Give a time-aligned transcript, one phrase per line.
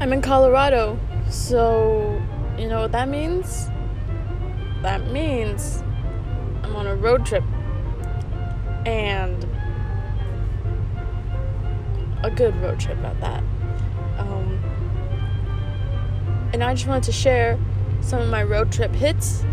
[0.00, 0.98] I'm in Colorado.
[1.28, 2.22] So,
[2.56, 3.68] you know what that means?
[4.80, 5.82] That means
[6.62, 7.44] I'm on a road trip.
[8.86, 9.46] And
[12.22, 13.42] a good road trip at that.
[14.16, 14.58] Um,
[16.54, 17.58] and I just wanted to share
[18.00, 19.44] some of my road trip hits.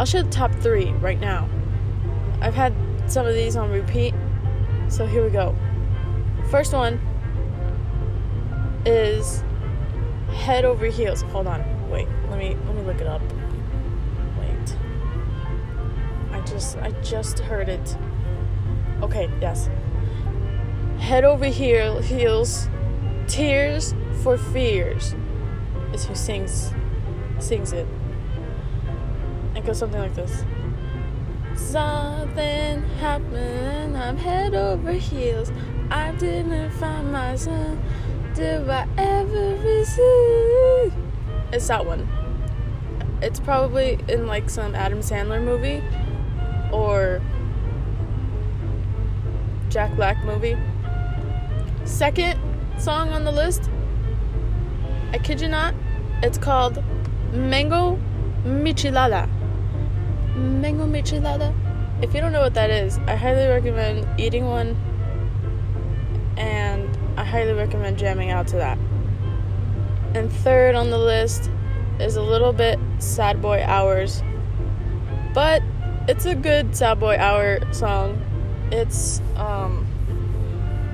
[0.00, 1.48] I'll share the top three right now.
[2.40, 2.74] I've had
[3.06, 4.14] some of these on repeat,
[4.88, 5.54] so here we go.
[6.50, 7.00] First one
[8.84, 9.44] is
[10.42, 11.22] head over heels.
[11.22, 12.08] Hold on, wait.
[12.28, 13.22] Let me let me look it up.
[14.40, 14.76] Wait.
[16.32, 17.96] I just I just heard it.
[19.02, 19.70] Okay, yes.
[20.98, 22.68] Head over heel, heels,
[23.28, 25.14] tears for fears
[25.92, 26.72] is who sings
[27.38, 27.86] sings it.
[29.54, 30.44] It goes something like this.
[31.54, 35.52] Something happened, I'm head over heels.
[35.88, 37.80] I didn't find my son.
[38.34, 40.94] Do I ever receive?
[41.52, 42.08] It's that one.
[43.20, 45.82] It's probably in like some Adam Sandler movie
[46.72, 47.20] or
[49.68, 50.56] Jack Black movie.
[51.84, 52.40] Second
[52.78, 53.68] song on the list,
[55.12, 55.74] I kid you not,
[56.22, 56.82] it's called
[57.34, 57.98] Mango
[58.44, 59.28] Michelada.
[60.36, 61.54] Mango Michelada.
[62.02, 64.74] If you don't know what that is, I highly recommend eating one
[66.38, 66.71] and
[67.16, 68.78] I highly recommend jamming out to that.
[70.14, 71.50] And third on the list
[72.00, 74.22] is a little bit Sad Boy Hours.
[75.34, 75.62] But
[76.08, 78.20] it's a good Sad Boy Hour song.
[78.70, 79.86] It's um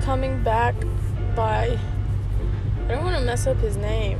[0.01, 0.75] coming back
[1.35, 1.77] by
[2.85, 4.19] I don't want to mess up his name.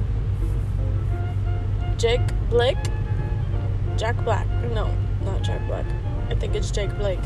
[1.97, 2.77] Jake Blake?
[3.97, 4.47] Jack Black.
[4.73, 5.85] No, not Jack Black.
[6.29, 7.19] I think it's Jake Blake.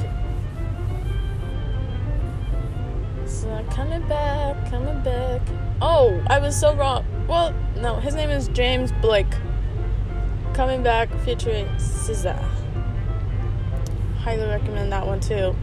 [3.33, 5.41] So coming back, coming back.
[5.81, 7.03] Oh, I was so wrong.
[7.27, 9.33] Well, no, his name is James Blake.
[10.53, 12.39] Coming back featuring SZA.
[14.19, 15.55] Highly recommend that one too.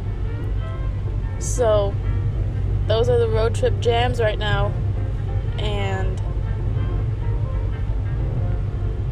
[1.39, 1.95] So,
[2.89, 4.73] those are the road trip jams right now.
[5.57, 6.21] And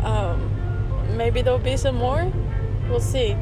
[0.01, 2.31] um, maybe there'll be some more.
[2.89, 3.37] We'll see.